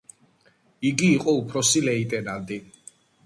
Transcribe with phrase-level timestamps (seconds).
[0.91, 2.59] იგი იყო უფროსი ლეიტენანტი.